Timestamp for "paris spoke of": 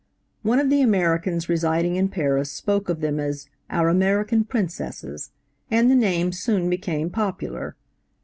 2.09-3.01